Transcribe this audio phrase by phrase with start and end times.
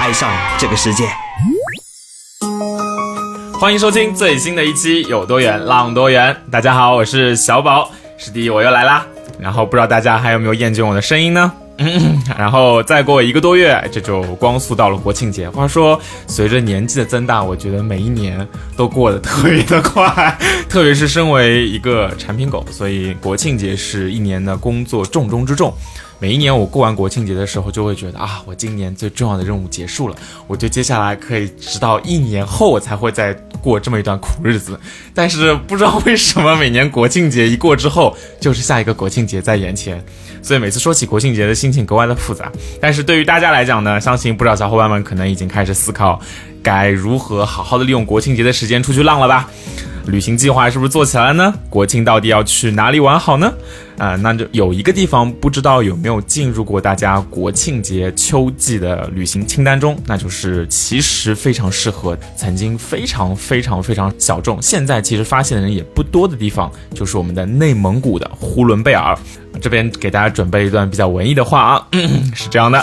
[0.00, 1.04] 爱上这个世界。
[3.60, 6.34] 欢迎收听最新的一期《有多远浪多远》。
[6.50, 9.06] 大家好，我是小宝，师弟我又来啦。
[9.38, 11.52] 然后不知道大家还有没有厌倦我的声音呢？
[11.76, 15.50] 嗯然后再过一个多月，这就光速到了国庆节。
[15.50, 20.34] 话说，随着年纪的增大，我觉得每一年都过得特别的快，
[20.66, 25.74] 特别是身为一个产品狗，所以国庆节是一年的工作重中之重。
[26.20, 30.14] 每一年我过完国庆节的时候，就会觉得啊，我今年最重要的任务结束了，
[30.46, 34.78] 我就接下来可以直到一年后我才会再过这么一段苦日子。
[35.14, 40.04] 但是不知道为什么，每年国庆节一过之后，就是下一个国庆节在眼前，
[40.42, 42.52] 所以每次说起国庆节的心情格外的复杂。
[42.82, 46.20] 但是对于大家来讲呢，相信不少小伙伴们可能已经开始思考，
[46.62, 49.48] 该如何好好的利用国庆节的时间出去浪了吧。
[50.06, 51.54] 旅行计划是不是做起来呢？
[51.68, 53.52] 国庆到底要去哪里玩好呢？
[53.98, 69.16] 啊，那就有一个地方不知道有没有进入过大家国庆节秋季的旅行清单中，那就是其实非常适合曾经非常非常非常小众，现在其实发现的人也不多的地方，就是我们的内蒙古的呼伦贝尔。
[69.60, 71.88] 这边给大家准备一段比较文艺的话啊，
[72.34, 72.82] 是这样的。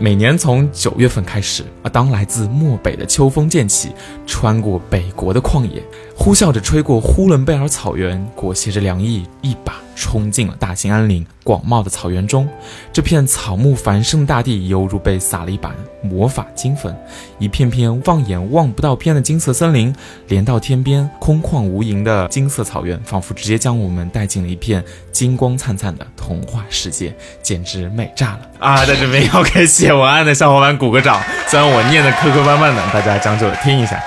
[0.00, 3.90] 每年从九月份开始啊，当来自漠北的秋风渐起，
[4.26, 5.82] 穿过北国的旷野，
[6.18, 12.46] 呼啸着吹过呼伦贝尔草原，裹挟着凉意，一把冲进了大兴安岭广袤的草原中。
[12.92, 16.94] 这片草木繁盛的大地，犹如被撒了一把魔法金粉，
[17.38, 19.94] 一片片望眼望不到边的金色森林，
[20.26, 28.84] 连到天边空旷无垠的金色草原，仿佛直接将我们带进了一片金光灿灿的童话世界，简直美炸了 啊！
[28.84, 33.98] 在这边要给写文案的小伙伴鼓个掌，虽然我念的磕磕绊绊的，大家将就的听一下。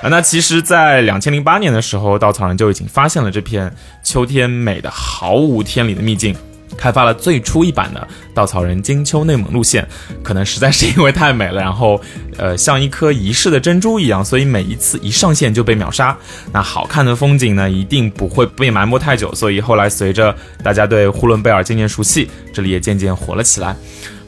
[0.00, 3.72] 啊，那其实，在两千零八年的时候，稻草人就已经发现了这片
[4.04, 6.36] 秋天美的毫无天理的秘境，
[6.76, 9.84] 开发了最初一版的稻草人金秋内蒙路线。
[10.22, 12.00] 可能实在是因为太美了，然后，
[12.36, 16.16] 呃，像一颗遗世的珍珠一样，所以每一次一上线就被秒杀。
[16.52, 19.34] 那好看的风景呢，一定不会被埋没太久。
[19.34, 20.32] 所以后来随着
[20.62, 23.74] 大家对呼伦贝尔渐渐熟悉，这里也渐渐火了起来。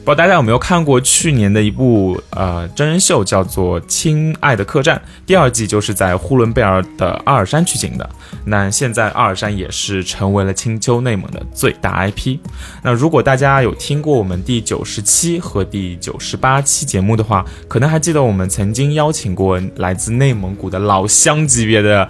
[0.03, 4.97] 不知道大家有没有看过去年的一部呃真人秀，叫做《亲爱的客栈》，
[5.27, 8.09] 第二季就是在呼伦贝尔的阿尔山取景的。
[8.43, 12.39] 那现在阿尔山也是成为了青丘内蒙的最大 IP。
[12.81, 22.09] 那如果大家有听过我们第九十七和第九十八期节目的话，可能还记得我们曾经邀请过来自内蒙古的老乡级别的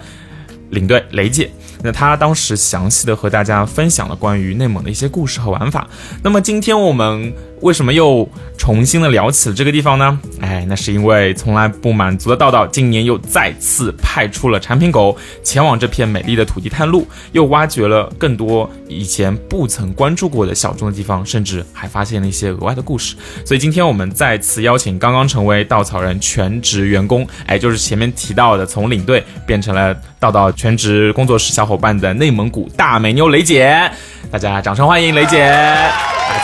[0.70, 1.50] 领队雷姐。
[1.84, 5.86] 那他当时详细的和大家分享了关于内蒙的一些故事和玩法。
[6.22, 8.28] 那么今天我们为什么又
[8.58, 10.18] 重新的聊起了这个地方呢？
[10.40, 23.14] 哎，那是因为从来不满足的道道今年又再次派出了产品狗前往这片美丽的土地探路，又挖掘了更多以前不曾关注过的小众的地方，甚至还发现了一些额外的故事。
[23.44, 33.88] 所以今天我们再次邀请刚刚成为稻草人全职员工，哎，就是前面提到的从领队变成了道道全职工作室小伙伴的内蒙古大美妞雷姐，
[34.30, 35.54] 大家掌声欢迎雷姐。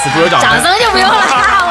[0.03, 1.15] 此处有掌掌声就不用了，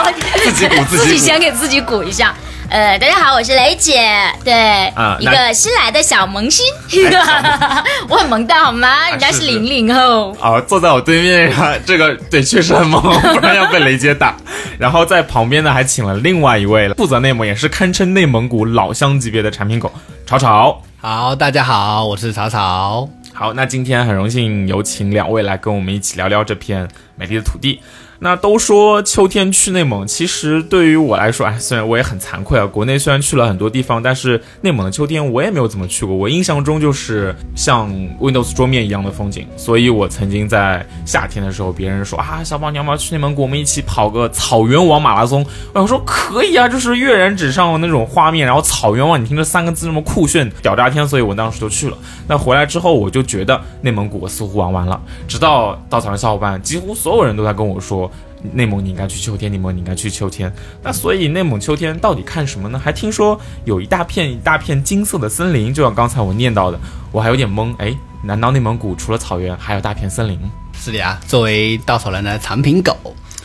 [0.04, 0.12] 我
[0.44, 2.34] 自己鼓 自己鼓自己先给自己鼓一下。
[2.70, 4.04] 呃，大家好，我是雷姐，
[4.44, 6.66] 对，啊一个新来的小萌新，
[7.06, 9.10] 哎 我很萌的好吗？
[9.10, 14.36] 人家是零零后，啊，坐在我对面啊，这个对确实很萌，不然要被雷姐打。
[14.78, 19.90] 然后在旁边呢，还请了另外一位负责内蒙，也是堪称内蒙古老乡级别的产品狗
[20.26, 20.82] 草草。
[21.00, 23.08] 好，大家好，我是草草。
[23.40, 27.80] 好，那今天很荣幸有请两位来跟我们一起聊聊这片美丽的土地。
[28.20, 36.16] 那都说秋天去内蒙，其实对于我来说，哎，虽然我也很惭愧啊，国内虽然去了很多地方，但是内蒙的秋天我也没有怎么去过。
[36.16, 45.46] 我印象中就是像 Windows 桌面一样的风景，所以我曾经在夏天的时候，别人说啊，小宝你要不要去内蒙古，我们一起跑个草原王马拉松？
[45.74, 51.98] 哎我说可以啊，就是跃然纸上那种画面，然后草原王，你听这三个字那么酷炫，屌炸天，所以我当时就去了。
[52.28, 58.07] 那回来之后，我就觉得内蒙古我似乎玩完了，直到稻草人小伙伴，几乎所有人都在跟我说。
[58.54, 60.52] 内蒙你应该去秋天，内蒙你应该去秋天。
[60.84, 62.80] 那所以内蒙秋天到底看什么呢？
[62.84, 66.80] 还听说有一大片一大片金色的森林，就像刚才我念到的，
[67.12, 67.74] 我还有点懵。
[67.78, 70.40] 哎，难道内蒙古除了草原还有大片森林？
[70.80, 72.96] 是的呀，作为稻草人的产品狗，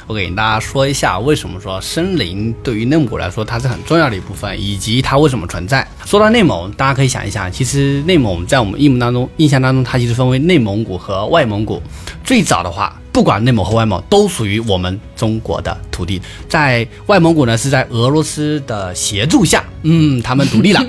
[0.07, 5.87] 我给大家说一下为什么说森林对于内蒙古来说它是很重要的一部分，以及它为什么存在。
[6.05, 11.83] 说到内蒙，大家可以想一想，其实内蒙在我们印象当中，印象当中它其实分为内蒙古和外蒙古。
[12.23, 16.21] 最早的话，不管内蒙和外蒙，都属于我们中国的土地。
[16.49, 20.83] 在外蒙古呢，是在俄罗斯的协助下，嗯，他们独立了。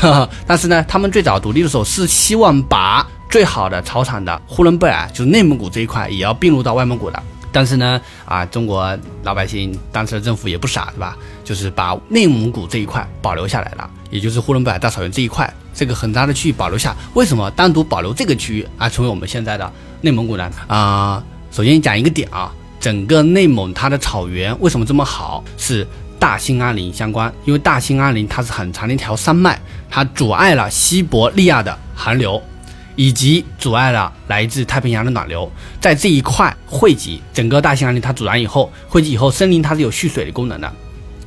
[0.46, 7.22] 但是呢，他们最早独立的时候是希望把最好的草场的呼伦贝尔，就是内蒙古这一块，也要并入到外蒙古的。
[7.50, 11.16] 但是呢，啊，中国老百姓当时的政府也不傻，对吧？
[11.44, 16.94] 就是把内蒙古这一块保留下来了，也就是呼伦贝尔大草原这一块，这个很大的区域保留下。
[17.14, 19.70] 为什么单独保留这个区域而成为我们现在的
[20.02, 20.50] 内蒙古呢？
[20.66, 25.42] 啊，首先讲一个点啊，整个内蒙它的草原为什么这么好？
[25.56, 25.86] 是
[26.18, 29.58] 大兴安岭相关，因为大兴安岭它是很长的一条山脉，
[29.90, 32.42] 它阻碍了西伯利亚的寒流。
[33.00, 35.48] 以及阻碍了来自太平洋的暖流，
[35.80, 40.68] 在这一块汇集整个大兴安岭，它阻拦以后，汇集以后，森林它是有蓄水的功能的，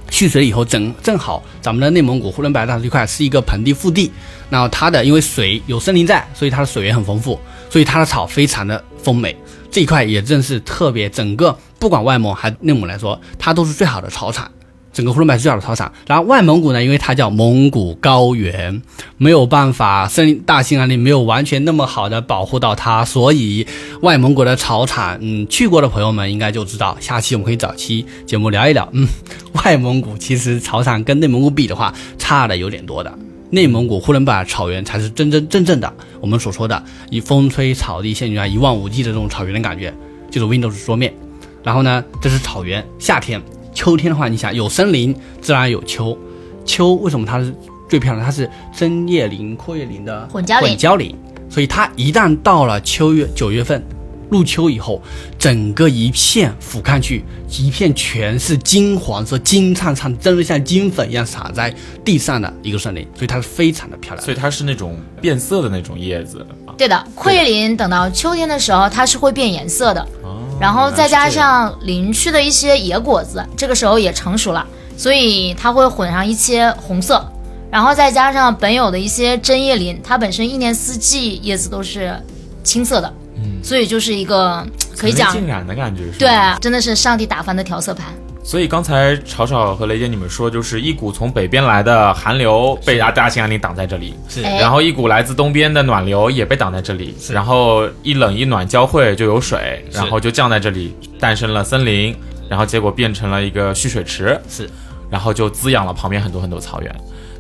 [0.10, 4.12] 蓄水以后正正好咱们的内蒙古呼伦贝尔大这块是一个盆地腹地，
[4.50, 7.40] 那它的因为水有森林在，所以它的水源很丰富，
[7.70, 9.34] 所以它的草非常的丰美，
[9.72, 14.52] 这一块也正是特别整个不管外蒙还内蒙来说，它都是最好的草场。
[14.94, 18.82] 整个呼伦贝尔最好的草场，然后外蒙古呢，因为它叫蒙古高原，
[19.16, 23.66] 没有办法，森林大兴安岭没有完全那么好的保护到它，所以
[24.02, 26.98] 外蒙古的草场，嗯，去过的朋友们应该就知道。
[27.00, 29.08] 下期我们可以找期节目聊一聊，嗯，
[29.54, 33.18] 外蒙古其实草场跟内蒙古比的话，差的有点多的。
[33.52, 39.94] 内蒙古呼伦贝尔草原才是真真正正的我们所说的以风吹草低见牛羊一望无际的这种草原的感觉，
[40.30, 41.14] 就是 Windows 桌面。
[41.62, 43.42] 然后呢，这是草原，夏天。
[43.74, 46.18] 秋天的话，你想有森林，自然有秋。
[46.66, 47.54] 秋为什么它是
[47.90, 48.26] 最漂亮？
[48.26, 51.16] 它是针叶林、阔叶林的混交林，混交林。
[51.50, 53.84] 所以它一旦到了秋月九月份，
[54.32, 55.02] 入秋以后，
[55.38, 61.72] 整个一片俯瞰去，一片全是金黄色、金灿灿，真的像金粉一样洒在
[62.06, 64.26] 地上的一个森林，所以它是非常的漂亮。
[64.26, 66.44] 所以它是那种变色的那种叶子。
[66.78, 70.08] 对的，阔叶林等到秋天的时候，它是会变颜色的。
[70.60, 77.22] 然后再加上林区的一些野果子，这个时候也成熟了，所以它会混上一些红色。
[77.70, 82.16] 然后再加上本有的一些针叶林，它本身一年四季叶子都是
[82.64, 83.12] 青色的，
[83.44, 84.66] 嗯，所以就是一个
[84.98, 86.30] 可以讲浸染的感觉，对，
[86.60, 88.08] 真的是上帝打翻的调色盘。
[88.44, 102.16] 所以刚才吵吵和雷姐你们说，就是一股从北边来的寒流被大大兴安岭挡在这里，是，然后一股来自东边的暖流也被挡在这里，然后一冷一暖交汇就有水，然后就降在这里，诞生了森林，
[102.50, 104.68] 然后结果变成了一个蓄水池，是，
[105.08, 106.92] 然后就滋养了旁边很多很多草原，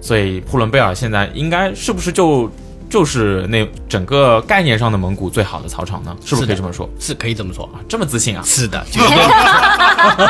[0.02, 2.48] 所以呼伦贝尔现在应该是不是就？
[2.92, 6.88] 就是那整个概念上的蒙古最好的草场呢，是不是可以这么说？
[7.00, 8.44] 是可以这么说啊，这么自信啊？
[8.46, 8.86] 是的。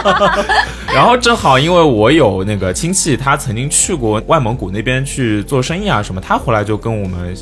[0.93, 7.35] 然后正好因为我有那个亲戚，他曾经去过外蒙古那边去做生意啊什么，他回来就跟我们。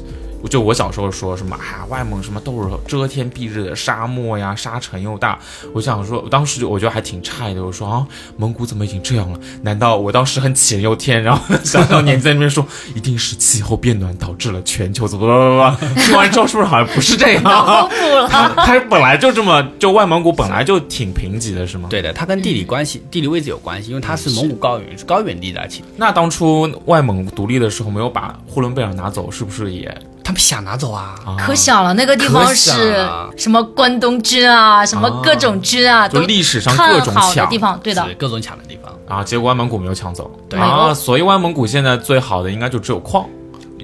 [0.47, 5.37] 就我小时候说什么啊，外蒙什么都是遮天蔽日的沙漠呀，沙尘又大。
[5.73, 7.63] 我想说，当时就我觉得还挺诧异的。
[7.63, 8.05] 我说啊，
[8.37, 9.39] 蒙古怎么已经这样了？
[9.61, 11.21] 难道我当时很杞人忧天？
[11.21, 12.65] 然后小小年纪在那边说，
[12.95, 15.95] 一定是气候变暖导致了全球怎么怎么怎么？
[16.03, 17.43] 听完之后是不是好像不是这样？
[17.43, 18.27] 不了，
[18.57, 21.87] 它本来就这么，就外蒙古本来就挺贫瘠的，是吗？
[21.89, 25.69] 对的，它跟地理关系、地理位置有关系，因为它是蒙古高原，是高原地带。
[25.97, 29.95] 那当初外蒙独立的时候没有把呼伦贝尔拿走，是不是也？
[30.29, 33.03] 他们想拿走啊，可想了，那个地方是
[33.35, 38.93] 什么关东军啊，什么各种军啊，就历史上各种抢的地方，对的，各种抢的地方。
[39.07, 39.23] 啊。
[39.23, 40.59] 结果外蒙古没有抢走，对。
[40.59, 43.25] 啊，所以外蒙古现在最好的应该就只有矿，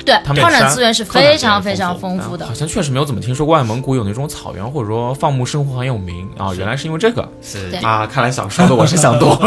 [0.06, 2.46] 对，矿产资源是非常非常丰富的。
[2.46, 6.30] 好像确实没有怎么听说过外蒙古有那种草原或者说放牧生活很有名。
[6.38, 7.75] 啊，原来是因为这个，是。
[7.82, 9.36] 啊，看来想说的我是想多。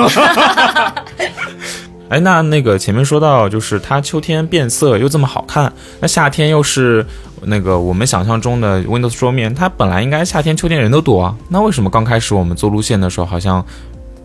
[2.09, 7.05] 哎，那那个前面说到，就是它秋天变色又这么好看，那夏天又是
[7.43, 13.65] 那个我们想象中的 Windows 桌面，它本来应该夏天秋天人都多啊，那为什么刚开始我们做路线的时候，好像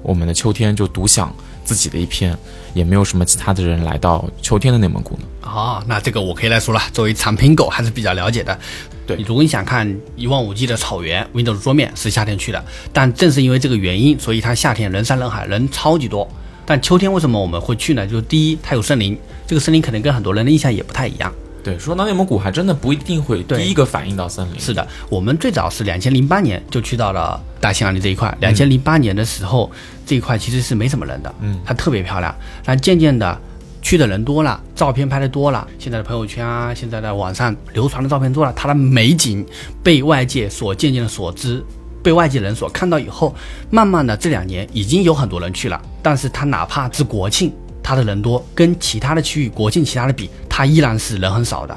[0.02, 1.34] 我们的秋天就独享
[1.66, 2.38] 自己的一片，
[2.74, 5.24] 也没有什么其他的人来到秋天的内蒙古呢？
[5.42, 8.58] 哦，那这个我可以来说了，作为产品狗还是比较了解的。
[9.06, 12.63] 对，如果你想看一望无际的草原，Windows 桌面是夏天去的，
[12.94, 16.25] 但正是因为这个原因，所以它夏天人山人海，人超级多。
[16.65, 18.05] 但秋天为什么我们会去呢？
[18.08, 21.32] 就是第一，它有森林，这个森林可能跟很多人的印象也不太一样。
[21.63, 24.60] 对，说到内蒙古，还真的不一定会第一个反应到森林。
[24.60, 28.38] 是的，我们最早是两千零八年就去到了大兴安岭这一块。
[28.41, 29.72] 两千零八年的时候，
[30.05, 32.36] 这一块其实是没什么人的，嗯，它特别漂亮。
[32.65, 33.39] 但渐渐的，
[33.82, 39.46] 去的人多了，照片拍的多了，现在的朋友圈啊，现在的网上流传的照片多了，它的美景
[39.82, 41.63] 被外界所渐渐的所知。
[42.03, 43.33] 被外界人所看到以后，
[43.72, 51.75] 慢慢的这两年已经有很多人去了，但是它哪怕是国庆，它的人多，跟其他的区域国庆其他的比，它依然是人很少的。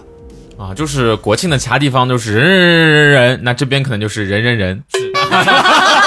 [0.58, 4.82] 啊，就是国庆的其他地方都是人人人人人人，那这边可能就是人人人。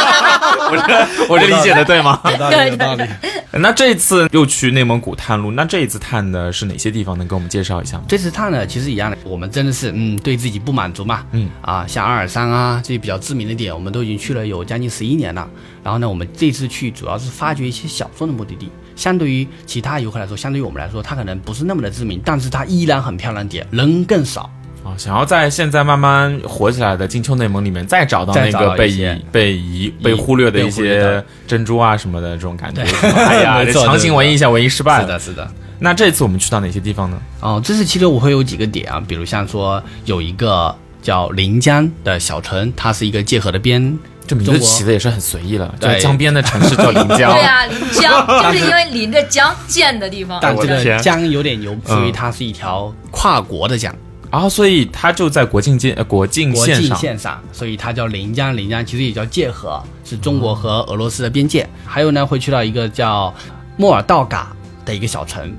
[0.70, 2.20] 我这我这理解的对吗？
[2.26, 3.04] 有道理，有道理。
[3.52, 7.18] 那这次又去内蒙古探路，那这一次探的是哪些地方？
[7.18, 8.04] 能给我们介绍一下吗？
[8.08, 15.48] 这次探的，其实一样的，我们真的是嗯，对自己不满足嘛，嗯啊，像阿尔山啊这些比较知名的点，我们都已经去了有将近十一年了。
[15.84, 24.50] 然后呢，我们这次去主要是发掘一些小众的目的地，相对于其他游客来说，相对于我们来说，它可能不是那么的知名，但是它依然很漂亮点，人更少。
[24.84, 35.02] 啊，想要在现在慢慢火起来的金秋内蒙里面再找到那个被遗被遗被忽略的一些珍珠啊什么的这种感觉对， 哎呀， 这强行文艺一下，文艺失败了。
[35.02, 35.52] 是的，是的。
[35.80, 37.18] 那这次我们去到哪些地方呢？
[37.42, 47.32] 哦，这次其实我会有几个点啊，比如像说有一个叫临江的小城，它是一个界河的边，这名字起的也是很随意了，对江边的城市叫临江。
[47.34, 50.40] 对啊，临江 就是因为临着江建的地方。
[50.42, 53.94] 但这个江有点牛，嗯所以它是一条跨国的江。
[54.32, 57.42] 然后，所以它就在国境界呃国境国境线上。
[57.52, 58.56] 所以它叫临江。
[58.56, 61.68] 临江其实也叫界河，是中国和俄罗斯的边界。
[61.86, 63.34] 还有呢，会去到一个叫
[63.76, 64.56] 莫尔道嘎
[64.86, 65.52] 的一个小城。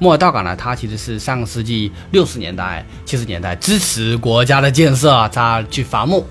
[0.00, 6.24] 莫尔道嘎呢，它其实是上个世纪六十年代、七十年代支持国家的建设，它去伐木，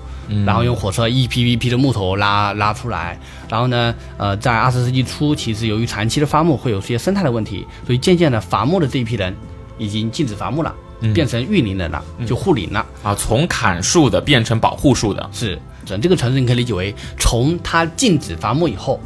[0.44, 3.18] 然后用火车一批一批的木头拉拉出来。
[3.48, 9.34] 然后呢，呃，在二十世纪初，其实由于长期的伐木会有些生态的问题，所以渐渐的伐木的这一批人
[9.78, 10.74] 已经禁止伐木了，
[11.14, 12.84] 变成育林人了，就护林了。
[13.02, 19.00] 啊，从砍树的变成保护树的，是，整这个城市你可以理解为，从它禁止伐木以后，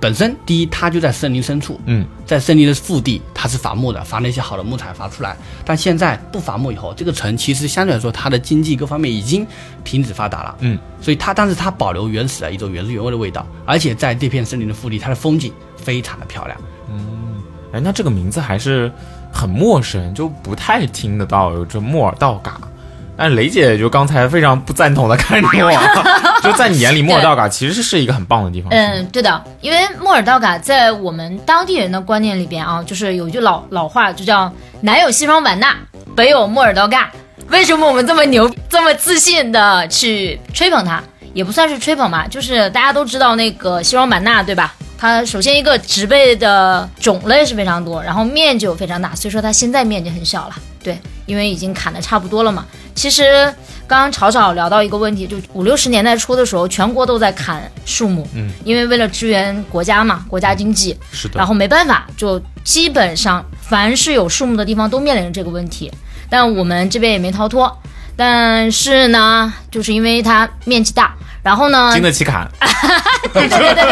[0.00, 5.36] 本身第一它就在森林深处，嗯，在森林的腹地它是伐木的，伐那些好的木材伐出来。
[5.64, 9.46] 但现在不伐木以后，这个城其实相对来说它的经济各方面已经
[9.82, 16.58] 停止发达了，嗯，所以它但是它保留原始的一种原汁原味的味道，而且在这片森林的腹地，它的风景非常的漂亮。
[17.74, 18.90] 哎，那这个名字还是
[19.32, 22.56] 很陌生，就不太听得到有这莫尔道嘎。
[23.16, 25.72] 但雷姐就刚才非常不赞同的看着我，
[26.40, 28.70] 就在你眼里，莫尔道嘎其实是一个很棒的地方。
[28.70, 34.52] 嗯，对的，因为莫尔道嘎在我们当地人的观念里边啊，就是有一句老老话，就叫
[34.82, 35.76] “南有西双版纳，
[36.14, 37.10] 北有莫尔道嘎”。
[37.50, 41.02] 为什么我们这么牛、这么自信的去吹捧它？
[41.34, 44.72] 也不算是吹捧吧，就是大家都知道那个西双版纳，对吧？
[44.96, 50.54] 它首先一个植被的种类是非常多，然后面积又非常大，所以说它现在面积很小了。
[50.82, 52.64] 对，因为已经砍的差不多了嘛。
[52.94, 53.52] 其实
[53.86, 65.90] 刚刚草草聊到一个问题，就五六十年代初的时候，全国都在砍树木，嗯，因为为了支援国家嘛，国家经济，是的然后没办法，就基本上凡是有树木的地方都面临着这个问题，
[66.30, 67.74] 但我们这边也没逃脱。
[68.16, 72.48] 但是呢，就是因为它面积大，然后呢，经得起砍。
[73.32, 73.84] 对对对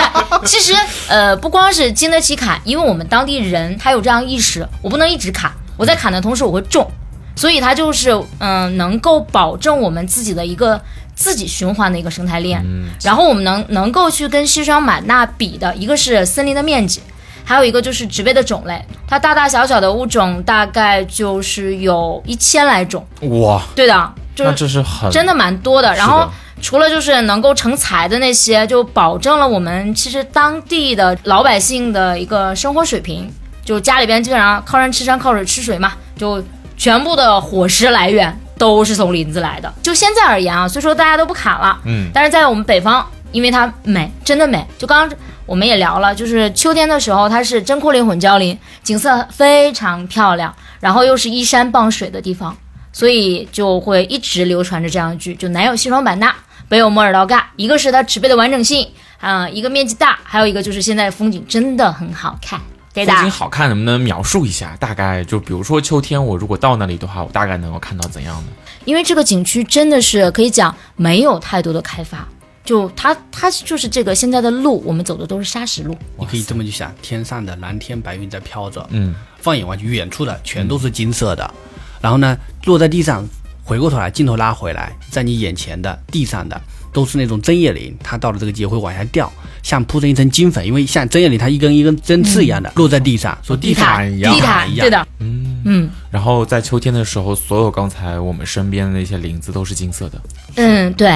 [0.44, 0.72] 其实
[1.08, 6.88] 呃，不光是经得起砍，因为我们当地人他有这样意识，我不能一直砍，我在砍的同时我会种，
[7.34, 10.80] 所以它就是嗯、能够保证我们自己的一个
[11.14, 12.64] 自己循环的一个生态链。
[13.02, 17.00] 然后我们能能够去跟西双版纳比的，一个是森林的面积，
[17.44, 23.06] 还有一个就是植被的种类，它大大小小的物种大概就是有一千来种。
[23.20, 25.94] 哇，对的，就是这是很真的蛮多的。
[25.94, 26.28] 然后
[26.61, 33.30] 除了就是能够成材的那些，就保证了我们其实当地的老百姓的一个生活水平，
[33.64, 36.42] 就家里边基本上靠山吃山，靠水吃水嘛，就
[36.76, 39.72] 全部的伙食来源都是从林子来的。
[39.82, 44.64] 就现在而言啊，虽说大家都不砍了，嗯，但是在我们北方，因为它美，真的美。
[44.78, 52.56] 就刚刚我们也聊了，就是秋天的时候，它是真库林混交林，景色非常漂亮，然后又是依山傍水的地方，
[52.92, 56.34] 所以就会一直流传着这样一句：就南有西双版纳，
[56.68, 57.50] 北有莫尔道嘎。
[57.56, 58.88] 一个是它植被的完整性，
[59.20, 62.61] 啊、一个面积大，还有一个就是现在风景真的很好看，
[62.94, 63.25] 对的风。
[63.25, 64.76] 景好看，能不能描述一下？
[64.78, 68.52] 大概就比如说秋天，我如果到那里的话，我大概能够看到怎样的？
[68.84, 72.26] 因为这个景区真的是可以讲没有太多的开发，
[72.64, 75.97] 就它它就是这个现在的路，我们走的都是砂石路。
[76.19, 81.52] 你可以这么去想，天上的蓝天白云在飘着，嗯，放眼望去，远处的全都是金色的，
[82.00, 83.26] 然后呢，落在地上，
[83.64, 86.61] 回过头来，镜头拉回来，在你眼前的地上的
[86.92, 94.35] 都是那种针叶林，它到了这个季节会往下掉，像铺成一层金粉，因为像针叶林它一根一根针刺一样的、落在地上，说地毯毯一样。
[94.35, 94.87] 地毯，一样。
[94.87, 95.62] 对的，嗯。
[95.64, 95.90] 嗯。
[96.11, 100.21] 然后在秋天的时候，所有刚才我们身边的那些林子都是金色的，
[100.57, 101.09] 嗯，对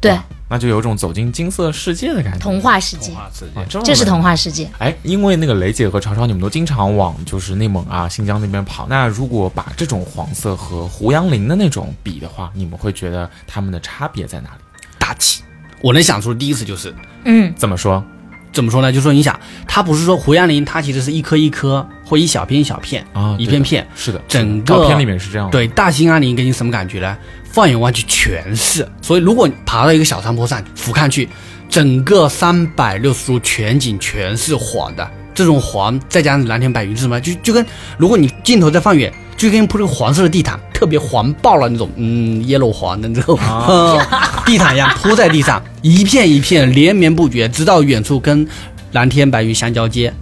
[0.00, 2.38] 对，那就有种走进金色世界的感觉。
[2.38, 4.70] 童话世界童，话世界啊，这是童话世界。
[4.78, 8.86] 哎，因为那个雷姐和潮潮，你们都经常往就是内蒙啊、新疆那边跑。
[8.88, 14.56] 那如果把这种黄色和胡杨林的那种比的话，你们会觉得它们的差别在哪里？
[14.98, 15.42] 大气，
[15.82, 18.02] 我能想出的第一次就是嗯，怎么说？
[18.52, 18.92] 怎么说呢？
[18.92, 19.38] 就说你想，
[19.68, 25.48] 它不是说胡杨林，它其实是一颗一颗或一小片一小片啊一片片，是的，整个照片里面是这样。
[25.50, 27.16] 对，大兴安岭给你什么感觉呢？
[27.52, 31.28] 放眼望去全是，所以如果你爬到一个小山坡上俯瞰去，
[31.68, 35.08] 整个三百六十度全景全是黄的。
[35.32, 37.20] 这种黄再加上蓝天白云是什么？
[37.20, 37.64] 就就跟
[37.96, 43.38] 如果你镜头再放远，就跟铺这个黄色的地毯，特别黄爆了那种，嗯，yellow 黄的那种、
[44.44, 48.46] 地毯一样铺在地上，一片一片连绵不绝，直到远处跟
[48.92, 50.12] 蓝天白云相交接，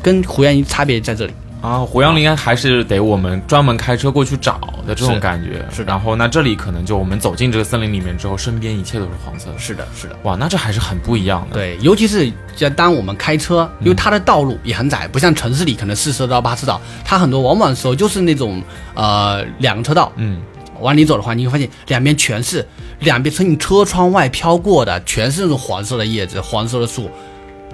[0.00, 1.32] 跟胡杨林差别在这里。
[1.60, 5.64] 啊，胡杨林还是得我们专门开车过去找的这种感觉。
[5.72, 9.58] 是的然后那这里可能就我们走进这个森林里面之后，身边一切都是黄色的。
[9.58, 10.16] 是的，是的。
[10.22, 18.62] 哇，那这还是很不一样的。，对，尤其是像当我们开车，因为它的道路也很窄，不像城市里可能四车道、八车道，它很多往往时候就是那种
[18.94, 20.12] 呃两个车道。
[20.14, 20.40] 嗯，
[20.78, 22.64] 往里走的话，你会发现两边全是
[23.00, 27.10] 两边从你车窗外飘过的，全是那种黄色的叶子、黄色的树，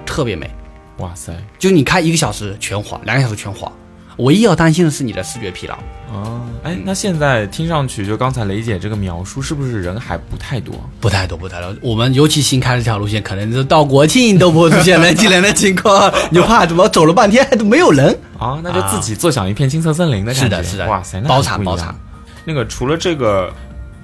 [0.07, 0.49] 特别美。
[0.97, 3.71] 哇塞，就你开一个小时全黄，两个小时全黄，
[4.17, 5.75] 唯一要担心的是你的视觉疲劳。
[6.13, 10.73] 啊，哎，那现在听上去，就刚才雷姐这个描述，是不是人还不太多？
[11.01, 11.75] 不太多，不太多。
[11.81, 18.17] 我们尤其新开的这条路线，可能就到国庆都不会出现人挤人的情况，你就怕怎么走了半天都没有人。
[18.37, 20.41] 啊，那就自己坐享一片金色森林的感觉。
[20.43, 21.93] 是的是的哇塞，那包场包场。
[22.45, 23.51] 那个除了这个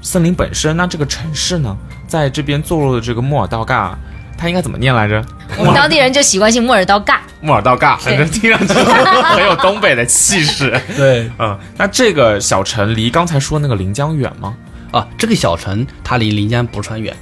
[0.02, 3.98] 森林本身，那这个城市呢，在这边坐落的这个莫尔道嘎，
[4.38, 5.24] 它应该怎么念来着？
[5.58, 7.18] 我们当地人就习惯性木耳刀尬。
[7.42, 8.74] 莫尔道嘎，反正听上去
[9.36, 10.80] 很有东北的气势。
[10.96, 14.56] 对嗯，那这个小城离刚才说那个临江远吗？
[14.92, 17.16] 啊，这个小城它离临江不是很远，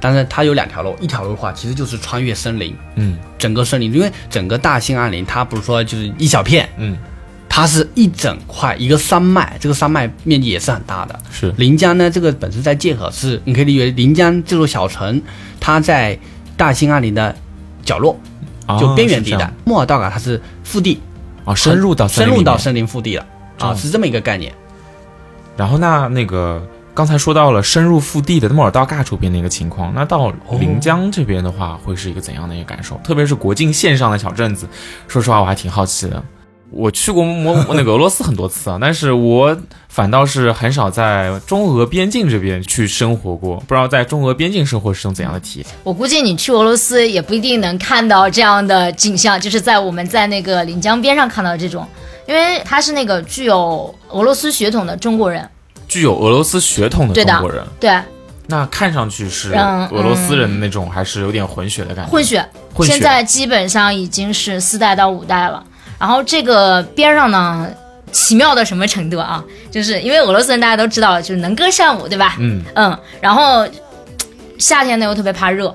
[0.00, 6.98] 但是它有两条路，一条路的话其实就是穿越森林，嗯整个森林，因为整个大兴安岭它不是说就是一小片，嗯，
[7.48, 11.18] 它是一整块一个山脉，这个山脉面积也是很大的。
[11.30, 15.22] 是临江呢，这个本身在界河是，你可以理解为临江这座小城，
[15.58, 16.18] 它在
[16.56, 17.34] 大兴安岭的
[17.84, 18.18] 角落，
[18.78, 19.52] 就边缘地带。
[19.64, 21.00] 莫尔道嘎它是腹地，
[21.44, 23.26] 啊，深入到深入到森林腹地了
[23.58, 24.52] 啊，哦是这么一个概念。
[25.56, 32.98] 然后那那个刚才说到了深入腹地的莫尔道嘎周边的一个情况，那到临江这边的话，会是一个怎样的一个感受？
[33.04, 34.66] 特别是国境线上的小镇子，
[35.08, 36.22] 说实话我还挺好奇的。
[36.72, 39.56] 我去过摩那个俄罗斯很多次啊，但是我
[39.88, 45.68] 反倒是很少在中俄边境这边去生活过，不知道在中俄边境生活是种怎样的体验。
[45.84, 51.86] 我估计你去俄罗斯也不一定能看到这样的景象，就是在我们在那个临江边上看到这种，
[52.26, 55.46] 因为他是那个具有俄罗斯血统的中国人，
[55.86, 58.00] 具有俄罗斯血统的中国人，对，
[58.46, 62.10] 那看上去是嗯俄罗斯人的那种，还是有点混血的感觉？
[62.10, 65.62] 混血，混血现在基本上已经是四代到五代了。
[66.02, 67.68] 然后这个边上呢，
[68.10, 69.40] 奇妙到什么程度啊？
[69.70, 72.34] 就是因为俄罗斯人大家都知道，就是能歌善舞，对吧？
[72.40, 73.64] 嗯嗯，然后
[74.58, 75.68] 夏天呢又特别怕热，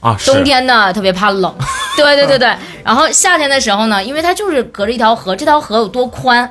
[0.00, 1.54] 啊，冬天呢特别怕冷。
[1.96, 6.50] 对对对对，然后夏天的时候呢，因为它就是隔着一条河，这条河有多宽，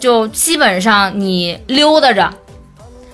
[0.00, 2.28] 就基本上你溜达着，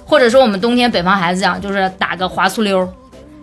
[0.06, 2.90] 或者说我们冬天北方孩子讲，就是打个滑速溜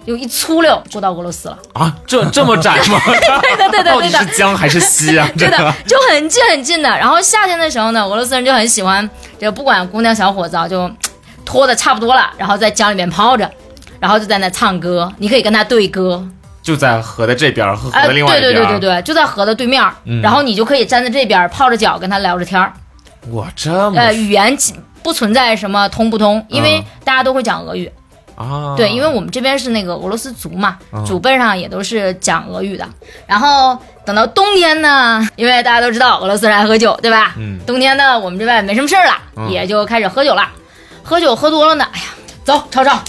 [0.07, 1.57] 儿，就一粗溜就到俄罗斯了。
[1.73, 2.99] 啊，这这么窄吗？
[3.41, 5.29] 对的对的到底对的是江还是西啊？
[5.37, 6.89] 对的，就很近很近的。
[6.89, 9.07] 然后夏天的时候呢，俄罗斯人就很喜欢，
[9.39, 10.89] 就不管姑娘小伙子啊，就
[11.45, 13.49] 脱的差不多了，然后在江里面泡着，
[13.99, 16.25] 然后就在那唱歌，你可以跟他对歌，
[16.61, 18.53] 就在河的这边儿和河哎，的另外一对。
[18.53, 19.83] 对对对对，就在河的对面
[20.21, 22.73] 然后你就可以站在这边泡着脚跟他聊着天儿，
[23.31, 27.89] 哇，这么呃，语言其不存在什么通不通，因为嗯大家都会讲俄语，
[28.37, 32.87] 啊，对，因为我们这边是那个俄罗斯族嘛，嗯祖辈上也都是讲俄语的。
[33.25, 37.33] 然后等到冬天呢，因为大家都知道俄罗斯人爱喝酒，对吧？
[37.37, 40.47] 嗯冬天呢，我们这边也没什么事儿了，嗯也就开始喝酒了。
[41.03, 42.05] 喝酒喝多了呢，哎呀，
[42.43, 42.99] 走，超超，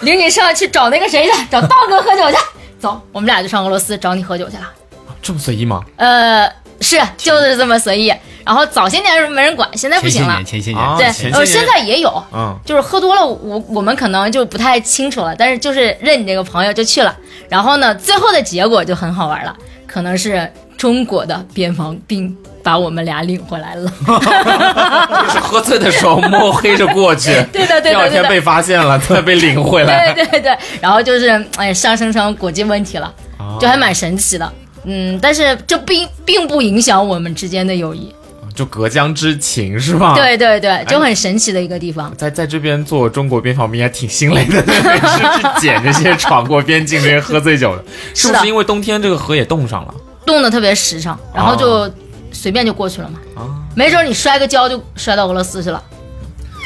[0.00, 2.36] 领你上去找那个谁去，找道哥喝酒去。
[2.78, 4.62] 走，我们俩就上俄罗斯找你喝酒去了。
[5.20, 5.82] 这么随意吗？
[5.96, 8.12] 呃，是，就是这么随意。
[8.44, 10.80] 然后早些年没人管，现在不行了前些年，。
[10.96, 17.14] 前些年，啊，对，呃，现在也有，嗯就是喝多了，我我们可能就不太清楚了，但是就是认你这个朋友就去了，
[17.48, 19.54] 然后呢，最后的结果就很好玩了，
[19.86, 23.92] 可能是中国的边防兵把我们俩领回来了。
[25.26, 27.90] 就是喝醉的时候摸黑着过去， 对的，对的，对的。
[27.90, 30.12] 第二天被发现了， 再被领回来。
[30.14, 34.50] 对对对，然后就是哎，上升成国际问题了，啊就还蛮神奇的。
[34.84, 38.14] 嗯，但是这并并不影响我们之间的友谊。
[38.52, 40.14] 就隔江之情是吧？。
[40.14, 42.14] 对对对，就很神奇的一个地方。
[42.16, 49.94] 在在这边做中国边防兵还挺心累的，每次去捡这些闯过边境这些喝醉酒的， 是不是因为冬天这个河也冻上了？
[50.26, 51.90] 冻得特别实诚，然后就
[52.32, 53.18] 随便就过去了嘛。
[53.36, 53.40] 啊
[53.76, 55.80] 没准你摔个跤就摔到俄罗斯去了。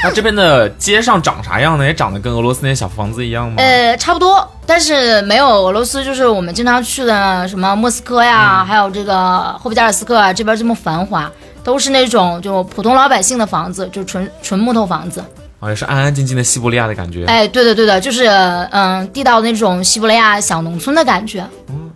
[0.02, 1.85] 那这边的街上长啥样呢？
[1.85, 3.54] 也长得跟俄罗斯那些小房子一样吗？
[3.57, 11.30] 呃，差不多，但是没有俄罗斯，就是我们经常去的什么莫斯科呀，还有这个霍比加尔斯克啊这边这么繁华，
[11.62, 15.24] 都是那种就普通老百姓的房子，就纯纯木头房子。
[15.61, 17.24] 哦，也是安安静静的西伯利亚的感觉。
[17.24, 18.26] 哎，对的对的，就是
[18.72, 21.42] 嗯地道的那种西伯利亚小农村的感觉。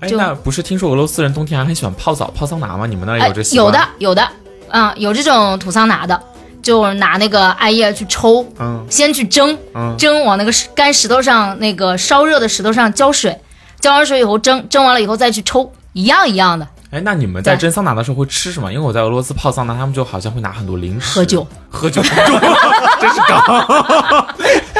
[0.00, 2.87] 哎，就那不是听说俄罗斯人冬天还很喜欢泡澡、泡桑拿吗？
[2.87, 3.66] 你们那有这，习惯？
[3.66, 4.28] 有的有的，
[4.70, 6.18] 嗯，有这种土桑拿的，
[6.62, 13.37] 就拿那个艾叶去抽，嗯先去蒸，嗯蒸往那个干石头上，那个烧热的石头上浇水，
[13.81, 16.66] 浇完水以后蒸，蒸完了以后再去抽，一样一样的。
[16.90, 18.73] 哎，那你们在蒸桑拿的时候会吃什么？
[18.73, 22.01] 因为我在俄罗斯泡桑拿，他们就好像会拿很多零食，喝酒，喝酒，
[22.99, 24.27] 真是梗。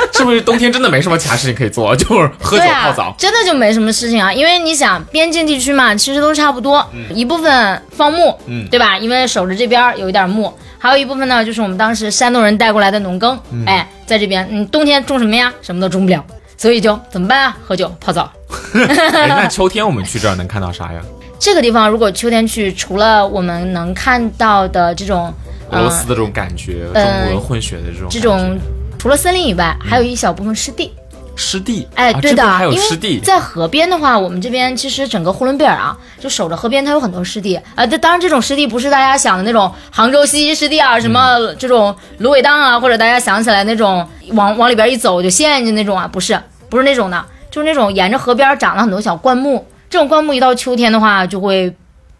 [0.19, 3.14] 是不是冬天真的没什么其他事情可以做，就是喝酒泡澡？
[3.17, 8.37] 真的就没什么事情啊，因为你想边境地区嘛，其实都差不多，嗯一部分放牧，
[8.71, 8.99] 对吧？
[8.99, 15.53] 因为守着这边儿有一点牧，还有一部分呢，就是我们当时山东人带过来的农耕，嗯哎，在这边，嗯，冬天种什么呀？
[15.61, 16.25] 什么都种不了，
[16.57, 17.57] 所以就怎么办啊？
[17.67, 18.31] 喝酒泡澡。
[18.75, 21.01] 哎，那 秋天我们去这儿能看到啥呀？
[21.38, 25.33] 这个地方如果秋天去，除了我们能看到的这种，
[25.71, 28.59] 俄罗斯的这种感觉，中呃俄混血的这种这种
[28.99, 30.93] 除了森林以外，还有一小部分湿地。
[31.38, 37.87] 湿地，哎，啊对的，因为湿地，在河边的话，我们这边其实整个呼伦贝尔啊，就守着河边，它有很多湿地啊。
[37.87, 49.64] 这、当然，这种湿地不是大家想的那种杭州西溪湿地啊，什么这种芦苇荡啊，或者大家想起来那种往往里边一走就陷进去那种啊，不是，不是那种的，就是那种沿着河边长了很多小灌木。
[49.88, 51.74] 这种灌木一到秋天的话，就会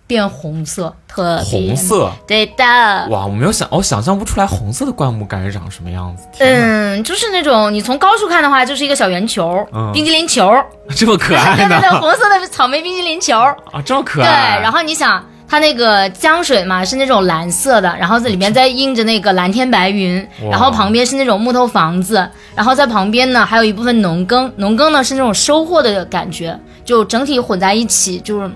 [0.09, 1.77] 变红色，特红。
[1.77, 2.11] 色。
[2.27, 2.65] 对的，
[3.11, 6.27] 哇，我没有想，我想象不出来红色的灌木该是长什么样子。
[6.41, 10.53] 嗯，就是那种你从高处看的话，就是一个小圆球，嗯冰激凌球，
[10.97, 13.39] 这么可爱呢对对对，红色的草莓冰激凌球。
[13.39, 28.51] 啊，这么可爱对，然后你想，它那个江水嘛是那种蓝色的，然后在里面再映着那个蓝天白云，然后旁边是那种木头房子，然后在旁边呢还有一部分农耕，农耕呢是那种收获的感觉，就整体混在一起，就是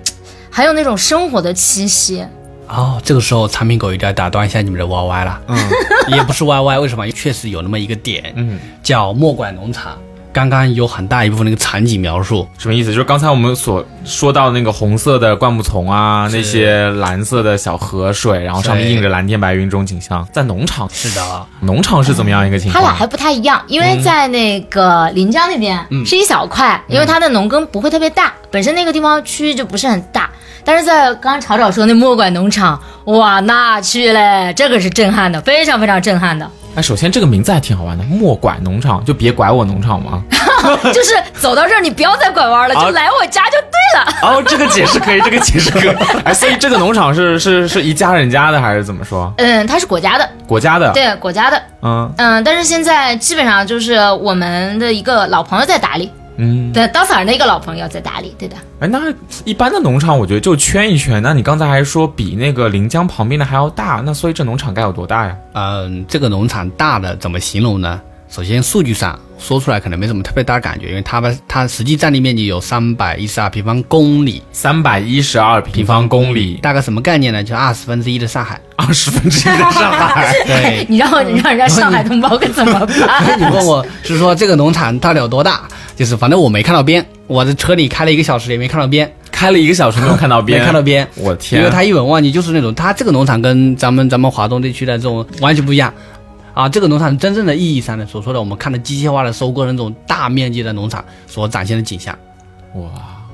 [0.52, 2.24] 还有那种生活的气息。
[2.68, 5.58] 哦，这个时候产品狗一定要打断一下你们的 YY 了，嗯
[6.14, 7.10] 也不是 YY，为什么？
[7.10, 9.98] 确实有那么一个点，嗯，叫莫管农场。
[10.32, 12.88] 刚刚有很大一部分那个场景描述，什么意思？
[12.90, 22.82] 就是刚才我们所说到那个红色的灌木丛啊，那些蓝色的小河水，然后上面对映着蓝天白云这种景象，在农场，是的，农场是怎么样一个情况？
[22.82, 30.30] 它俩还不太一样，因为在那个临江那边是一小块，因为它的农耕不会特别大，本身那个地方区域就不是很大。
[30.64, 40.22] 但是在刚刚潮潮说那墨管农场，哇，那去嘞，这个是震撼的，非常非常震撼的，哎，首先这个名字还挺好玩的，莫拐农场，就别拐我农场嘛？
[40.92, 44.12] 就是走到这儿你不要再拐弯了，啊就来我家就对了。
[44.22, 45.88] 哦，这个解释可以， 这个解释可以。
[46.24, 49.30] 哎，所以这个农场是是是一家人家的，还是怎么说？
[49.36, 51.60] 嗯，它是国家的，国家的？，对，国家的。
[51.82, 56.10] 嗯嗯，但是现在基本上就是我们的一个老朋友在打理，
[56.42, 56.72] 嗯。
[56.72, 58.56] 对，稻草人的一个老朋友在打理，对的。
[58.80, 59.00] 哎，那
[59.44, 61.22] 一般的农场，我觉得就圈一圈。
[61.22, 65.36] 那你刚才还说比那个临江旁边的还要大，那所以这农场该有多大呀？
[65.54, 68.00] 嗯，这个农场大的怎么形容呢？
[68.34, 77.44] 首先数据上说出来可能没什么特别大的感觉，因为它们它实际占地面积有三百一十二平方公里，三百一十二平方公里，大概什么概念呢？
[77.44, 78.58] 就二十分之一的上海。
[78.76, 80.34] 二十分之一的上海。
[80.46, 83.38] 对，你让你让人家上海同胞可怎么办？
[83.38, 85.68] 你问我是说这个农场到底有多大？
[85.94, 91.06] 就是反正我没看到边，我的车里开了一个小时也没看到边，开了一个小时没有看到边， 没看到边。
[91.16, 91.60] 我天！
[91.60, 95.92] 因为它一眼望去就是那种，它这个农场跟咱们咱们华东地区的这种完全不一样。
[96.54, 102.16] 啊，这个农场真正的意义上的所说的，我们看的机械化的收割那种大面积的农场所展现的景象。
[102.74, 102.90] 哇，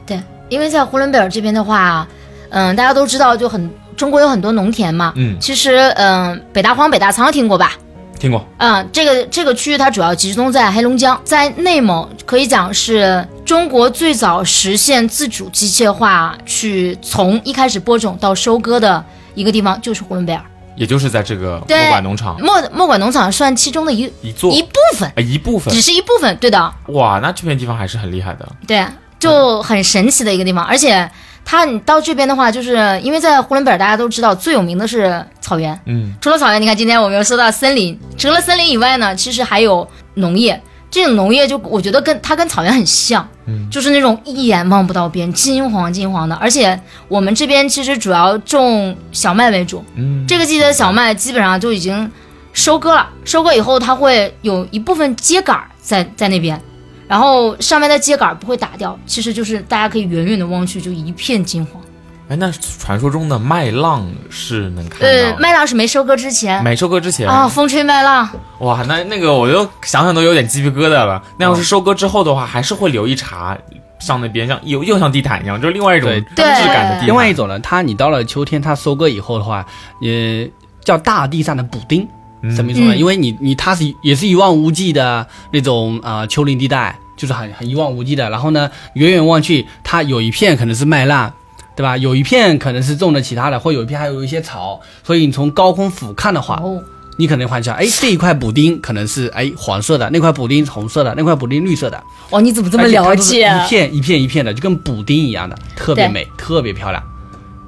[0.07, 2.07] 对，因为在呼伦贝尔这边的话，
[2.51, 5.13] 嗯，大家都知道，就很中国有很多农田嘛。
[5.17, 7.73] 嗯其实，嗯，北大荒、北大仓听过吧？
[8.21, 8.45] 听过。
[8.59, 19.05] 嗯，这个这个区域它主要集中在黑龙江，在内蒙可以讲是中国最早实现自主机械化，去从一开始播种到收割的
[19.35, 20.43] 一个地方，就是呼伦贝尔。
[20.79, 26.73] 也就是在这个对墨管农场墨墨管农场算其中的一一座一部分，啊一部分只，是一部分，对的。
[26.89, 28.49] 哇，那这片地方还是很厉害的。
[28.67, 28.85] 对，
[29.19, 31.11] 就很神奇的一个地方，而且
[31.45, 40.63] 它你到这边的话，就是因为在呼伦贝尔大家都知道最有名的是草原，嗯，除了草原，你看今天我们又说到森林，除了森林以外呢，其实还有农业。
[40.99, 46.35] 这种农业就我觉得跟它跟草原很像，嗯，就是那种一眼望不到边，金黄金黄的。
[46.35, 52.11] 而且我们这边其实主要种小麦为主，嗯，这个季节的小麦基本上就已经
[52.53, 56.61] 收割了，收割以后它会有一部分秸秆在在那边，
[57.07, 61.81] 然后上面的秸秆不会打掉，其实就是大家可以远远的望去就一片金黄。
[62.29, 71.23] 哎，那传说中的麦浪是能看到呃，的，麦浪是没收割之前没收割之前啊，风吹麦浪，哇，那那个我就想想都有点鸡皮疙瘩了。
[71.39, 73.57] 那要是收割之后的话，还是会留一茬
[73.99, 77.07] 上那边，像又又像地毯一样，就是另外一种对质感的地毯。
[77.07, 79.65] 另外一种呢，它你到了秋天，它收割以后的话，
[80.01, 80.51] 也
[80.85, 82.07] 叫大地上的补丁。
[82.55, 82.95] 什么意思呢？
[82.95, 88.31] 嗯因为你你它是也是一望无际的那种呃丘陵地带，就是很很一望无际的。
[88.31, 91.33] 然后呢，远远望去，它有一片可能是麦浪，
[91.79, 91.97] 对吧？
[91.97, 94.81] 有一片可能是种的其他的，或有一片还有一些草。
[95.05, 96.83] 所以你从高空俯瞰的话，哦，
[97.19, 103.45] 你可能会想，哎，这一块补丁可能是哎黄色的，那块补丁是红色的，那块补丁绿色的，哇，你怎么这么了解？
[103.45, 107.01] 啊一片一片一片的，就跟补丁一样的，特别美，特别漂亮。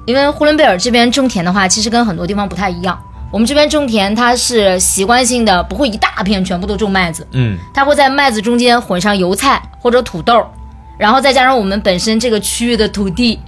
[0.03, 3.01] 因为呼伦贝尔这边种田的话，其实跟很多地方不太一样。
[3.31, 10.45] 我们这边种田，它是习惯性的，不会一大片全部都种麦子，嗯，它会在麦子中间混上油菜或者土豆，
[10.99, 13.39] 然后再加上我们本身这个区域的土地，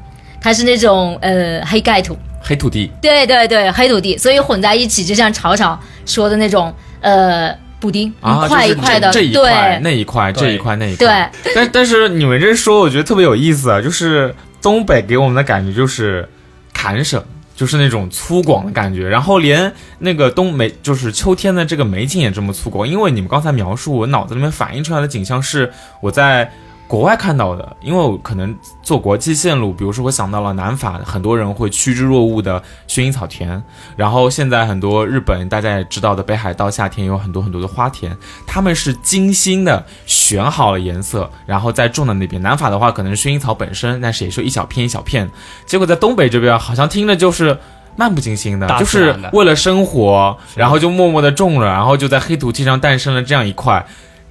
[0.44, 11.32] 它是那种呃黑盖土，黑土地对对对，黑土地，所以混在一起，就像潮潮说的那种呃布丁，啊，一块一块的，这这一块那一块，这一块那一块。
[11.44, 16.28] 对，但但是你们这说，我觉得特别有意思啊，就是东北给我们的感觉就是
[16.74, 17.24] 坎省。
[17.56, 22.84] 就是那种粗犷的感觉，然后连那个冬梅，就是秋天的这个美景也这么粗犷。
[22.84, 26.52] 因为你们刚才描述，我脑子里面反映出来的景象是我在
[26.94, 27.76] 国外看到的。
[27.82, 33.64] 因为我可能做国际线路，比如说我想到了南法，很多人会趋之若鹜的薰衣草田，
[33.96, 42.40] 然后现在很多日本大家也知道的北海道夏天有很多很多的花田，他们是精心的选好了颜色，然后再种在那边。
[42.44, 45.28] 南法的话，可能是薰衣草本身，但是也是一小片一小片。
[45.66, 47.58] 结果在东北这边，好像听着就是。
[47.96, 53.86] 漫不经心的，大就是为了生活，然后就默默的种了，然后就在黑土地上诞生了这样一块。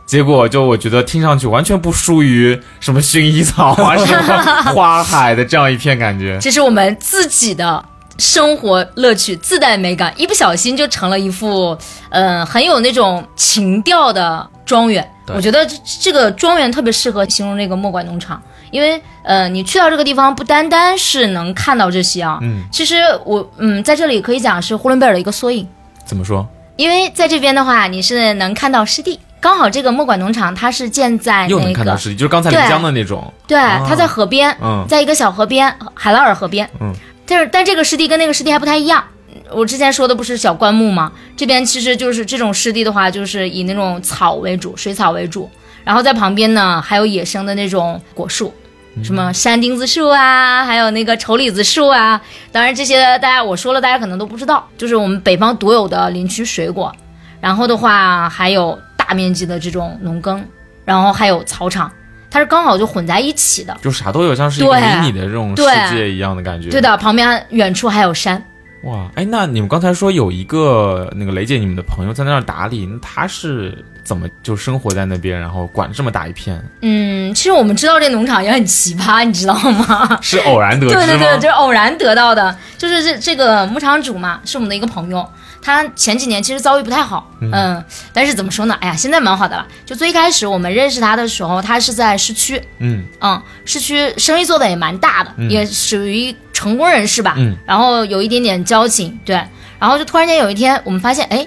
[0.06, 6.38] 结果就我觉得听上去完全不输于什么薰衣草啊、 什么花海的这样一片感觉。
[6.40, 7.82] 这是我们自己的
[8.18, 11.76] 生活乐趣，自带美感，一不小心就成了一副
[12.10, 15.08] 呃很有那种情调的庄园。
[15.28, 25.66] 我觉得这这个庄园特别适合形容那个墨拐农场，因为呃你去到这个地方，不单单是能看到这些啊，嗯，其实我嗯在这里可以讲是呼伦贝尔的一个缩影。
[26.04, 26.46] 怎么说？
[26.76, 33.30] 因为在这边的话，你是能看到湿地，刚好这个墨管农场它是建在又能那个，看到实地，就是刚才临江的那种。
[33.48, 36.70] 对，哦它在河边，嗯在一个小河边，海拉尔河边。
[36.80, 36.92] 嗯，
[37.26, 39.02] 但是但这个湿地跟那个湿地还不太一样。
[39.50, 41.10] 我之前说的不是小灌木吗？
[41.36, 45.50] 这边其实就是这种湿地的话，就是以那种草为主，水草为主，
[45.82, 48.54] 然后在旁边呢还有野生的那种果树。
[49.02, 52.20] 什么山丁子树啊，还有那个丑李子树啊，
[52.52, 56.94] 当然这些大家我说了，大家可能都不知道，就是我们北方独有的林区水果。
[57.40, 58.78] 然后的话，还有
[59.12, 60.42] 大面积的这种农耕，
[60.86, 61.92] 然后还有草场，
[62.30, 63.76] 它是刚好就混在一起的。
[63.82, 66.70] 就啥都有，像是一个迷你的这种世界一样的感觉。
[66.70, 68.42] 对的，旁边远处还有山。
[68.84, 76.58] 哇，哎，那你们刚才说有一个那个雷姐，你们的朋友在那儿打理，那他是怎么就生活在那边，然后管这么大一片？
[76.80, 80.18] 嗯，其实我们知道这农场也很奇葩，你知道吗？
[80.22, 81.04] 是偶然得知吗？
[81.04, 85.28] 对对对，就是偶然得到的，就是这这个牧场主嘛，是我们的一个朋友，
[85.62, 88.76] 他前几年其实遭遇不太好，嗯但是怎么说呢？
[88.80, 89.64] 哎呀，现在蛮好的了。
[89.86, 97.34] 就最开始我们认识他的时候，他是在市区，嗯嗯，市区生意做的也蛮大的，也属于成功人士吧。
[97.38, 99.40] 嗯，然后有一点点交情，对。
[99.78, 101.46] 然后就突然间有一天，我们发现，哎，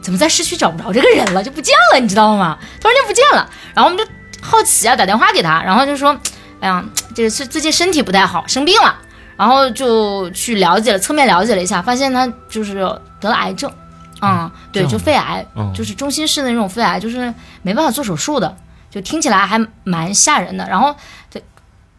[0.00, 2.58] 怎么在市区找不着这个人了，就不见了，你知道吗？
[2.80, 3.48] 突然间不见了。
[3.74, 4.10] 然后我们就
[4.40, 6.18] 好奇啊，打电话给他，然后就说，
[6.60, 8.98] 哎呀，这个是最近身体不太好，生病了。
[9.36, 13.70] 然后就去了解了，侧面了解了一下，发现他就是得了癌症，
[14.22, 18.56] 嗯，对，就肺癌，嗯就是中心式的那种肺癌，就是没办法做手术的，
[18.90, 20.66] 就听起来还蛮吓人的。
[20.68, 20.94] 然后
[21.32, 21.40] 他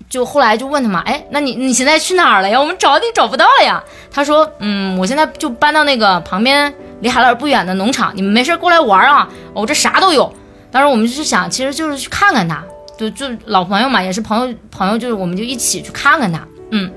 [0.09, 2.59] 就后来就问他嘛，哎，那你你现在去哪儿了呀？
[2.59, 3.83] 我们找你找不到了呀。
[4.11, 10.33] 他说，嗯，我现在就搬到那个旁边离海拉尔不远的农场，你们没事过来玩啊，我这啥都有。
[10.71, 12.63] 当时我们就是想，其实就是去看看他，
[12.97, 16.91] 就就老朋友嘛，也是朋友朋友，就是我们就一起去看看他，嗯。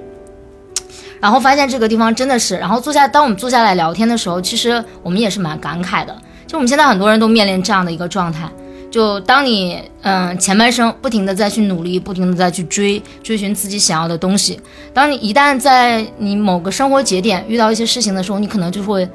[1.23, 6.13] 然后发现这个地方真的是，然后坐下，当我们坐下来聊天的时候，其实我们也是蛮感慨的。
[6.49, 8.51] 就我们现在很多人都面临这样的一个状态，
[8.91, 14.61] 就当你嗯前半生不停的再去努力，不停的再去追追寻自己想要的东西，
[14.93, 19.09] 当你一旦在你某个生活节点遇到一些事情的时候，你可能就会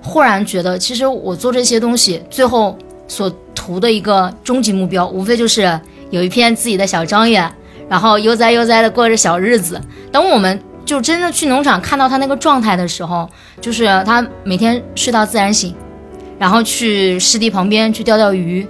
[0.00, 5.78] 忽然觉得，其实我做这些东西最后所图的一个终极目标，无非就是
[6.10, 7.52] 有一片自己的小庄园，
[7.88, 9.78] 然后悠哉悠哉的过着小日子。
[10.12, 13.28] 等我们就真的去农场看到他那个状态的时候，
[13.60, 15.74] 就是他每天睡到自然醒，
[16.38, 18.66] 然后去湿地旁边去钓钓鱼，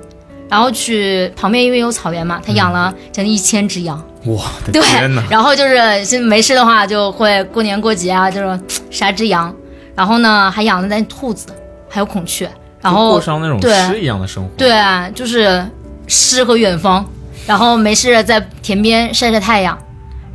[0.48, 4.83] 然后去旁边因为有草原嘛，他养了将近一千只羊，哇 对，！
[5.31, 9.54] 然后就是是没事的话，就会过年过节啊，就是杀只羊，
[9.94, 11.46] 然后呢还养了那兔子，
[11.88, 12.50] 还有孔雀，
[12.81, 14.50] 然后过上那种诗一样的生活。
[14.57, 15.64] 对啊，就是
[16.09, 17.09] 诗和远方，
[17.46, 19.78] 然后没事在田边晒晒太阳，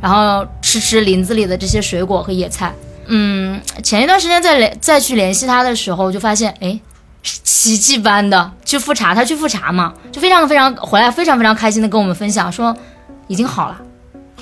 [0.04, 2.70] 然后吃吃林子里的这些水果和野菜。
[3.06, 6.78] 嗯，前一段时间再联再去联系他的时候，就发现哎，
[7.22, 12.76] 奇迹般的去复查，他去复查嘛，就非常非常回来非常非常开心的跟我们分享说
[13.28, 13.80] 已经好了。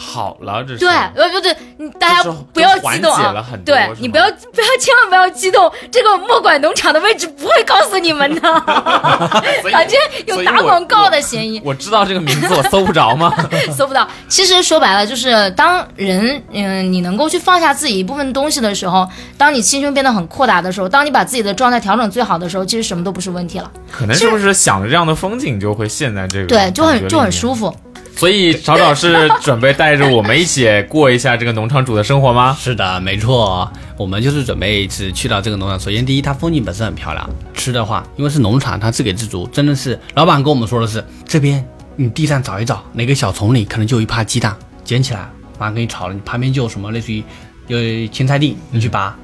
[0.05, 8.41] 好了，这是对，呃不对，你大家不要激动啊对你不要不要千万不要激动，这个墨管农场的位置不会告诉你们的，
[9.63, 11.63] 所以感觉有打广告的嫌疑。
[11.65, 13.33] 我知道这个名字，我 搜不着吗？
[13.73, 14.07] 搜不到。
[14.29, 23.71] 其实说白了，就是当人嗯，你能够去放下自己一部分东西的时候，当你心胸变得很阔达的时候，当你把自己的状态调整最好的时候，其实什么都不是问题了。
[23.91, 27.75] 可能是不是想着这样的风景就会陷在这个对，就很就很舒服。
[28.17, 32.55] 所以草草是准备带着我们一起过一下这个农场主的生活吗？
[32.61, 35.79] 是的，没错，我们就是准备是去到这个农场。
[35.79, 37.31] 首先，第一，它风景本身很漂亮。
[37.53, 41.65] 吃的话，因为是农场，它自给自足，真的是老板跟我们说的是，这边
[41.97, 46.15] 你地上找一找，哪个小丛里可能就有一趴鸡蛋，捡起来马上给你炒了。
[46.15, 47.25] 你旁边就有什么类似于
[47.67, 49.17] 有青菜地，你去拔，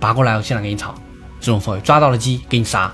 [0.00, 0.94] 拔过来我现在给你炒，
[1.40, 1.80] 这种氛围。
[1.80, 2.90] 抓到了鸡给你杀，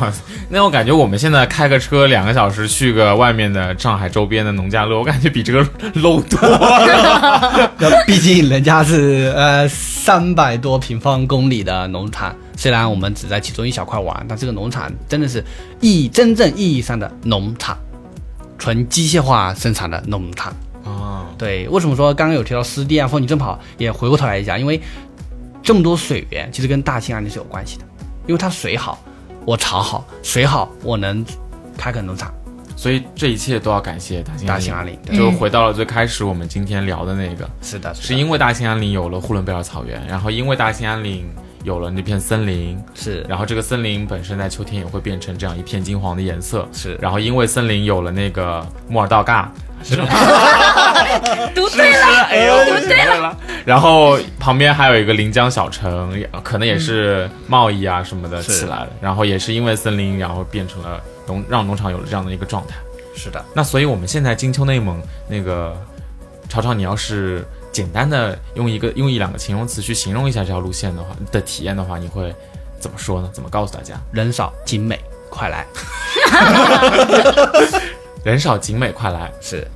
[0.00, 0.12] 哇，
[0.48, 7.72] 那我感觉我们现在开个车两个小时去个外面的上海周边的农家乐，我感觉比这个 low 多了。
[8.06, 15.44] 毕竟人家是呃三百多平方公里的农场，虽然我们只在其中一小块玩，但这个农场真的是
[15.80, 17.76] 意真正意义上的农场，
[18.58, 20.52] 纯机械化生产的农场。
[20.84, 24.80] 啊，对，为什么说刚刚有提到湿地啊、风景正好，也回过头来一下，因为
[25.62, 27.84] 这么多水源其实跟大兴安岭是有关系的，
[28.28, 29.02] 因为它水好，
[29.46, 31.24] 我草好，水好，我能
[31.78, 32.34] 开垦农场。
[32.74, 41.26] 所以这一切都要感谢大兴大兴安岭，就回到了最开始我们今天聊的那个，是的，是因为大兴安岭有了呼伦贝尔草原，然后因为大兴安岭
[41.62, 43.22] 有了那片森林，是。
[43.28, 46.96] 然后这个森林本身在秋天也会变成这样一片金黄的颜色，是。
[47.00, 49.50] 然后因为森林有了那个莫尔道嘎，
[51.54, 51.88] 读是不是？
[52.28, 53.36] 哎呦，读对了。
[53.64, 58.88] 然后旁边还有一个临江小城，可能也是贸易啊什么的起来了。
[59.00, 62.74] 然后也是因为森林，然后变成了农让农场有了这样的一个状态。
[63.14, 65.76] 是的，那所以我们现在金秋内蒙那个
[66.48, 72.34] 朝朝，你要是简单的用一个用一两个形容词去形容一下这条路线的话的体验的话，你会
[72.78, 73.30] 怎么说呢？
[73.32, 73.94] 怎么告诉大家？
[74.12, 75.66] 人少景美，快来！
[78.22, 79.32] 人少景美，快来！
[79.40, 79.66] 是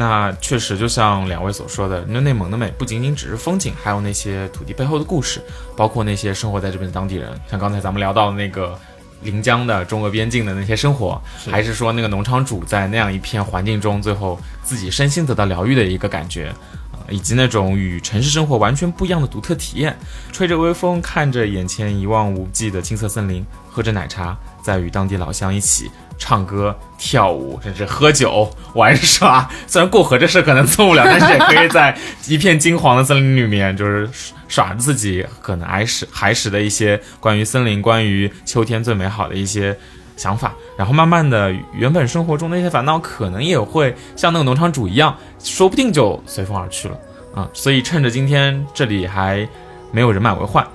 [0.00, 5.42] 那确实，就像两位所说的，那内蒙的美不仅仅只是风景，还有那些土地背后的故事，
[5.76, 8.78] 包括那些生活在这边的当地人，像刚才咱们聊到的那个
[9.22, 16.54] 临江的中俄边境的那些生活，还是说那个农场主在那样一片环境中，最后自己身心得到疗愈的一个感觉。
[16.92, 19.98] 啊，以及那种与城市生活完全不一样的独特体验，
[20.30, 29.48] 吹着微风，看着眼前一望无际的青色森林，喝着奶茶，在与当地老乡一起唱歌、跳舞，甚至喝酒、玩耍。
[29.66, 34.10] 虽然过河这事可能做不了， 但是也可以在一片金黄的森林里面，就是
[34.48, 39.74] 耍自己可能儿时孩时的一些关于森林、关于秋天最美好的一些
[40.16, 40.52] 想法。
[40.76, 46.98] 然后慢慢的，原本生活中的一些烦恼，可能也会像那个农场主一样，说不定就随风而去了
[47.34, 47.48] 啊。
[47.52, 49.48] 所以趁着今天这里还
[49.92, 50.66] 没有人满为患，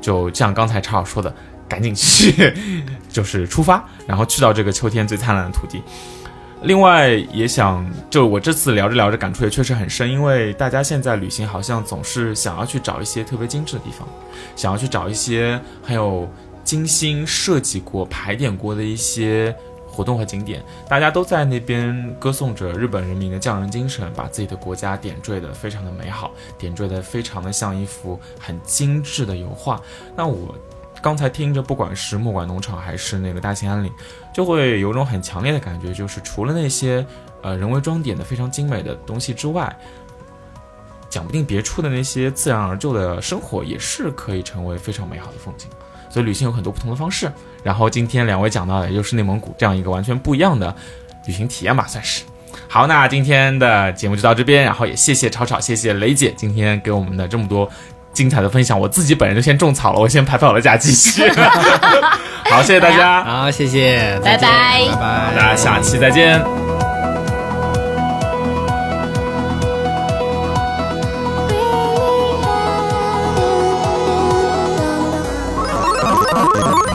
[0.00, 1.34] 就像刚才查好说的，
[1.70, 2.52] 赶紧去，
[3.08, 5.80] 就是出发，然后去到这个秋天最灿烂的土地。
[6.64, 14.06] 另外也想，就我这次聊着聊着感触也确实很深，因为大家现在旅行好像总是想要去找一些特别精致的地方，
[14.56, 16.28] 想要去找一些很有
[16.62, 19.56] 精心设计过、排点过的一些
[19.86, 20.62] 活动和景点。
[20.86, 29.80] 大家都在那边歌颂着日本人民的匠人精神，把自己的国家点缀的非常的美好，点缀的非常的像一幅很精致的油画。
[30.14, 30.54] 那我
[31.02, 33.90] 刚才听着，不管是莫管农场还是那个大兴安岭，
[34.32, 37.04] 就会有种很强烈的感觉，就是除了那些
[37.42, 39.74] 呃人为装点的非常精美的东西之外，
[41.08, 45.68] 讲不定别处的那些自然而就的生活也是可以成为非常美好的风景。
[46.08, 47.30] 所以旅行有很多不同的方式。
[47.62, 50.74] 然后今天两位讲到的，也就是内蒙古这样一个完全不一样的
[51.26, 52.24] 旅行体验吧，算是。
[52.68, 57.68] 好，那今天的节目就到这边，然后也谢谢吵吵，谢谢雷姐今天给我们的这么多
[58.12, 58.78] 精彩的分享。
[58.78, 61.22] 我自己本人就先种草了，我先拍拍我的假继续。
[62.50, 66.42] 好，谢谢大家，好，谢谢，拜拜拜拜，大家下期再见。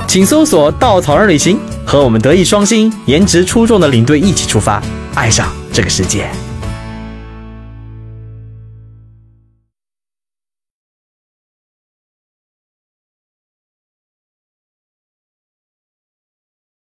[0.07, 4.81] 请搜索“稻草人旅行”，和我们德艺双馨、颜值出众的领队一起出发，
[5.13, 6.29] 爱上这个世界。